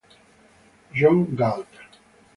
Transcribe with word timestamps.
John 0.99 1.37
Galt 1.37 1.69